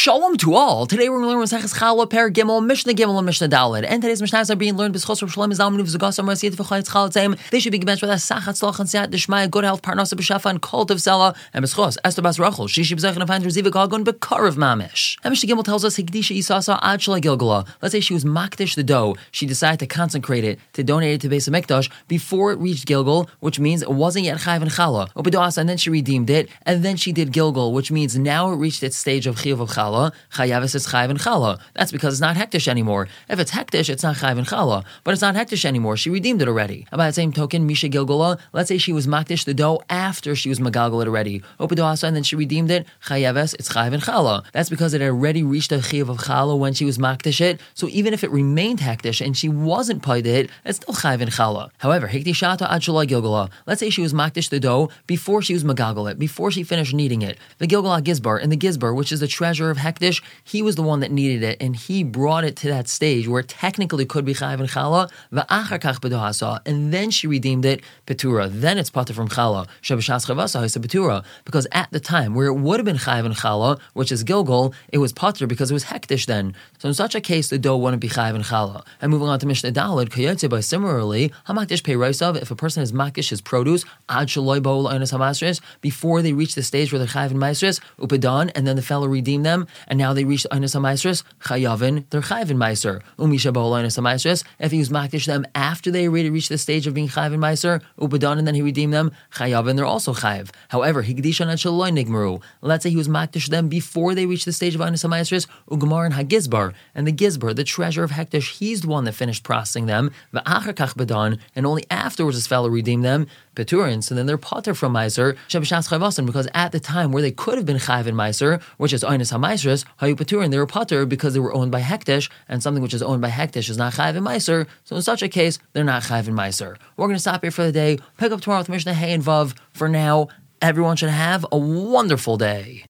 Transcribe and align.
Shalom 0.00 0.38
to 0.38 0.54
all. 0.54 0.86
Today 0.86 1.10
we're 1.10 1.20
going 1.20 1.28
to 1.28 1.36
learn 1.36 1.44
Maseches 1.44 1.78
Challah, 1.78 2.08
Per 2.08 2.30
Gimel, 2.30 2.64
Mishnah 2.64 2.94
Gimel, 2.94 3.18
and 3.18 3.26
Mishnah 3.26 3.50
Daled. 3.50 3.84
And 3.86 4.00
today's 4.00 4.22
Mishnahs 4.22 4.48
are 4.48 4.56
being 4.56 4.74
learned 4.74 4.94
B'schos 4.94 5.20
Rav 5.20 5.30
Shalom 5.30 5.50
Zalman 5.50 5.78
V'Zagas 5.82 6.18
Amar 6.18 6.36
Siyat 6.36 6.52
V'Chayit 6.52 6.88
Challah 6.88 7.50
They 7.50 7.60
should 7.60 7.70
be 7.70 7.78
gebenched 7.78 8.00
with 8.00 8.10
a 8.10 8.14
Sachat 8.14 8.58
Tzloch 8.58 8.80
and 8.80 8.88
Siyat 8.88 9.08
Deshmaya, 9.08 9.50
good 9.50 9.64
health, 9.64 9.82
Parnasa 9.82 10.14
B'Shafa, 10.14 10.48
and 10.48 10.62
Cult 10.62 10.90
of 10.90 10.96
Zela, 10.96 11.36
and 11.52 11.62
B'schos, 11.62 11.98
Esther 12.02 12.22
Bas 12.22 12.38
Rachel, 12.38 12.66
Shishi 12.66 12.96
B'Zechan 12.96 13.20
of 13.20 13.30
Andrew 13.30 13.50
Ziva 13.50 13.70
Gagun, 13.70 14.02
B'Kar 14.02 14.48
of 14.48 14.54
Mamish. 14.54 15.18
And 15.22 15.32
Mishnah 15.32 15.54
Gimel 15.54 15.64
tells 15.64 15.84
us 15.84 15.98
Higdisha 15.98 16.34
Isasa 16.34 16.78
Ad 16.80 17.00
Shalai 17.00 17.20
Gilgala. 17.20 17.68
Let's 17.82 17.92
say 17.92 18.00
she 18.00 18.14
was 18.14 18.24
Makdish 18.24 18.76
the 18.76 18.82
dough. 18.82 19.16
She 19.32 19.44
decided 19.44 19.80
to 19.80 19.86
consecrate 19.86 20.44
it, 20.44 20.60
to 20.72 20.82
donate 20.82 21.12
it 21.16 21.20
to 21.20 21.28
Beis 21.28 21.46
Hamikdash 21.46 21.90
before 22.08 22.52
it 22.52 22.58
reached 22.58 22.86
Gilgal, 22.86 23.28
which 23.40 23.60
means 23.60 23.82
it 23.82 23.90
wasn't 23.90 24.24
yet 24.24 24.38
Chayv 24.38 24.62
and. 24.62 24.70
Ubedoas, 24.70 25.58
and 25.58 25.68
then 25.68 25.76
she 25.76 25.90
redeemed 25.90 26.30
it, 26.30 26.48
and 26.62 26.82
then 26.82 26.96
she 26.96 27.12
did 27.12 27.32
Gilgal, 27.32 27.74
which 27.74 27.90
means 27.90 28.16
now 28.16 28.50
it 28.50 28.56
reached 28.56 28.82
its 28.82 28.96
stage 28.96 29.26
of 29.26 29.38
Chiv 29.38 29.60
of 29.60 29.68
Challah. 29.90 30.12
Chayavis 30.32 30.74
is 30.74 30.92
and 30.94 31.18
Challah. 31.18 31.60
That's 31.74 31.92
because 31.92 32.14
it's 32.14 32.20
not 32.20 32.36
hektish 32.36 32.68
anymore. 32.68 33.08
If 33.28 33.38
it's 33.38 33.50
hektish, 33.50 33.88
it's 33.88 34.02
not 34.02 34.16
Chayv 34.16 34.38
and 34.38 34.46
Challah. 34.46 34.84
But 35.04 35.12
it's 35.12 35.22
not 35.22 35.34
hektish 35.34 35.64
anymore. 35.64 35.96
She 35.96 36.10
redeemed 36.10 36.42
it 36.42 36.48
already. 36.48 36.86
By 36.90 37.08
the 37.08 37.12
same 37.12 37.32
token, 37.32 37.66
Misha 37.66 37.88
Gilgala, 37.88 38.38
let's 38.52 38.68
say 38.68 38.78
she 38.78 38.92
was 38.92 39.06
makdish 39.06 39.44
the 39.44 39.54
dough 39.54 39.82
after 39.90 40.34
she 40.34 40.48
was 40.48 40.60
Magalgal 40.60 41.02
it 41.02 41.08
already. 41.08 41.42
Opedoasa, 41.58 42.04
and 42.04 42.16
then 42.16 42.22
she 42.22 42.36
redeemed 42.36 42.70
it. 42.70 42.86
Chayavis, 43.06 43.54
it's 43.54 43.72
Chayv 43.72 43.92
and 43.92 44.02
Challah. 44.02 44.44
That's 44.52 44.70
because 44.70 44.94
it 44.94 45.02
already 45.02 45.42
reached 45.42 45.70
the 45.70 45.82
Chiv 45.82 46.08
of 46.08 46.18
Challah 46.18 46.58
when 46.58 46.74
she 46.74 46.84
was 46.84 46.98
makdish 46.98 47.40
it. 47.40 47.60
So 47.74 47.88
even 47.88 48.14
if 48.14 48.24
it 48.24 48.30
remained 48.30 48.80
hektish 48.80 49.24
and 49.24 49.36
she 49.36 49.48
wasn't 49.48 50.02
paid 50.02 50.26
it, 50.26 50.50
it's 50.64 50.76
still 50.76 50.94
Chayv 50.94 51.20
and 51.20 51.30
Challah. 51.30 51.70
However, 51.78 52.08
Hikti 52.08 52.32
Shata 52.32 52.70
Ad 52.70 52.82
Gilgala, 52.82 53.50
let's 53.66 53.80
say 53.80 53.90
she 53.90 54.02
was 54.02 54.12
makdish 54.12 54.50
the 54.50 54.60
dough 54.60 54.90
before 55.06 55.42
she 55.42 55.54
was 55.54 55.64
Magalgal 55.64 56.10
it, 56.10 56.18
before 56.18 56.50
she 56.50 56.62
finished 56.62 56.94
kneading 56.94 57.22
it. 57.22 57.38
The 57.58 57.66
Gilgal 57.66 58.00
Gizbar, 58.00 58.42
and 58.42 58.52
the 58.52 58.56
Gizbar, 58.56 58.94
which 58.94 59.12
is 59.12 59.20
the 59.20 59.26
treasure 59.26 59.70
of 59.70 59.78
hektish, 59.80 60.22
he 60.44 60.62
was 60.62 60.76
the 60.76 60.82
one 60.82 61.00
that 61.00 61.10
needed 61.10 61.42
it, 61.42 61.60
and 61.60 61.74
he 61.74 62.04
brought 62.04 62.44
it 62.44 62.56
to 62.56 62.68
that 62.68 62.88
stage 62.88 63.26
where 63.26 63.42
technically 63.42 64.06
could 64.06 64.24
be 64.24 64.34
chayiv 64.34 64.60
and 64.60 64.68
chala, 64.68 65.10
va'achar 65.32 65.80
kach 65.80 66.60
and 66.66 66.92
then 66.92 67.10
she 67.10 67.26
redeemed 67.26 67.64
it 67.64 67.82
petura. 68.06 68.48
Then 68.50 68.78
it's 68.78 68.90
pater 68.90 69.12
from 69.12 69.28
chala. 69.28 69.66
Shabashas 69.82 70.26
chavasa 70.26 70.64
is 70.64 70.76
petura 70.76 71.24
because 71.44 71.66
at 71.72 71.90
the 71.90 72.00
time 72.00 72.34
where 72.34 72.46
it 72.46 72.54
would 72.54 72.78
have 72.78 72.84
been 72.84 72.96
chayiv 72.96 73.24
and 73.24 73.34
chala, 73.34 73.80
which 73.94 74.12
is 74.12 74.22
Gilgal, 74.24 74.74
it 74.92 74.98
was 74.98 75.12
pater 75.12 75.46
because 75.46 75.70
it 75.70 75.74
was 75.74 75.84
hektish 75.84 76.26
then. 76.26 76.54
So 76.78 76.88
in 76.88 76.94
such 76.94 77.14
a 77.14 77.20
case, 77.20 77.48
the 77.48 77.58
dough 77.58 77.76
wouldn't 77.76 78.00
be 78.00 78.08
chayiv 78.08 78.34
and 78.34 78.44
chala. 78.44 78.84
And 79.00 79.10
moving 79.10 79.28
on 79.28 79.38
to 79.40 79.46
Mishnah 79.46 79.72
Dalad, 79.72 80.08
kayotze 80.08 80.48
by 80.48 80.60
similarly, 80.60 81.32
hamakdish 81.48 81.82
peirosav. 81.82 82.36
If 82.40 82.50
a 82.50 82.56
person 82.56 82.82
is 82.82 82.92
makdish 82.92 83.30
his 83.30 83.40
produce 83.40 83.84
ad 84.08 84.28
shaloi 84.28 84.60
hamasris 84.60 85.60
before 85.80 86.22
they 86.22 86.32
reach 86.32 86.54
the 86.54 86.62
stage 86.62 86.92
where 86.92 86.98
they're 86.98 87.08
chayiv 87.08 87.30
and 87.30 87.40
maestris 87.40 87.80
upadan, 87.98 88.50
and 88.54 88.66
then 88.66 88.76
the 88.76 88.82
fellow 88.82 89.06
redeemed 89.06 89.46
them, 89.46 89.66
and 89.86 89.98
now 89.98 90.12
they 90.12 90.24
reached 90.24 90.46
Einis 90.50 90.76
HaMaisris, 90.76 91.22
Chayavin, 91.40 92.04
they're 92.10 92.20
Chayavin 92.20 92.56
Meiser. 92.56 93.02
Umisha 93.18 93.52
Ba'ol 93.52 93.72
Einis 93.72 93.98
HaMaisris, 93.98 94.44
if 94.58 94.72
he 94.72 94.78
was 94.78 94.88
Makdish 94.90 95.26
them 95.26 95.46
after 95.54 95.90
they 95.90 96.08
already 96.08 96.30
reached 96.30 96.48
the 96.48 96.58
stage 96.58 96.86
of 96.86 96.94
being 96.94 97.08
Chayavin 97.08 97.38
Meiser, 97.38 97.82
Ubadan, 97.98 98.38
and 98.38 98.46
then 98.46 98.54
he 98.54 98.62
redeemed 98.62 98.92
them, 98.92 99.12
Chayavin, 99.34 99.76
they're 99.76 99.86
also 99.86 100.12
Chayav. 100.12 100.50
However, 100.68 101.02
Higdishan 101.02 101.48
and 101.48 101.60
Nigmaru, 101.98 102.42
let's 102.60 102.82
say 102.82 102.90
he 102.90 102.96
was 102.96 103.08
Makdish 103.08 103.48
them 103.48 103.68
before 103.68 104.14
they 104.14 104.26
reached 104.26 104.44
the 104.44 104.52
stage 104.52 104.74
of 104.74 104.80
Einis 104.80 105.06
HaMaisris, 105.06 105.46
Ugamar 105.70 106.04
and 106.04 106.14
Hagizbar, 106.14 106.74
and 106.94 107.06
the 107.06 107.12
Gizbar, 107.12 107.54
the 107.54 107.64
treasure 107.64 108.04
of 108.04 108.12
Hektish, 108.12 108.58
he's 108.58 108.82
the 108.82 108.88
one 108.88 109.04
that 109.04 109.12
finished 109.12 109.42
processing 109.42 109.86
them, 109.86 110.10
Va'achakach 110.34 110.94
Badan, 110.94 111.38
and 111.54 111.66
only 111.66 111.84
afterwards 111.90 112.36
his 112.36 112.46
fellow 112.46 112.68
redeemed 112.68 113.04
them, 113.04 113.26
Peturin, 113.54 114.02
so 114.02 114.14
then 114.14 114.26
they're 114.26 114.38
Potter 114.38 114.74
from 114.74 114.92
Meiser, 114.94 115.36
Shabashas 115.48 115.88
Chayvasan, 115.88 116.26
because 116.26 116.48
at 116.54 116.72
the 116.72 116.80
time 116.80 117.12
where 117.12 117.22
they 117.22 117.30
could 117.30 117.56
have 117.56 117.66
been 117.66 117.76
Chayavin 117.76 118.14
Meiser, 118.14 118.62
which 118.76 118.92
is 118.92 119.02
Einus 119.02 119.20
Einis 119.20 119.32
HaMaisris, 119.60 119.84
Hayu 120.00 120.16
Peturin, 120.16 120.50
they 120.50 120.58
were 120.58 120.66
Potter 120.66 121.06
because 121.06 121.34
they 121.34 121.40
were 121.40 121.52
owned 121.52 121.70
by 121.70 121.80
Hektish, 121.80 122.30
and 122.48 122.62
something 122.62 122.82
which 122.82 122.94
is 122.94 123.02
owned 123.02 123.22
by 123.22 123.30
Hektish 123.30 123.68
is 123.68 123.76
not 123.76 123.94
Chayv 123.94 124.16
and 124.16 124.26
Meiser. 124.26 124.66
So 124.84 124.96
in 124.96 125.02
such 125.02 125.22
a 125.22 125.28
case, 125.28 125.58
they're 125.72 125.84
not 125.84 126.02
Chayv 126.02 126.28
and 126.28 126.36
Meiser. 126.36 126.76
We're 126.96 127.06
going 127.06 127.16
to 127.16 127.20
stop 127.20 127.42
here 127.42 127.50
for 127.50 127.64
the 127.64 127.72
day. 127.72 127.98
Pick 128.18 128.32
up 128.32 128.40
tomorrow 128.40 128.60
with 128.60 128.68
Mishnah 128.68 128.94
Hey 128.94 129.12
and 129.12 129.22
Vav. 129.22 129.56
For 129.72 129.88
now, 129.88 130.28
everyone 130.62 130.96
should 130.96 131.10
have 131.10 131.46
a 131.50 131.58
wonderful 131.58 132.36
day. 132.36 132.84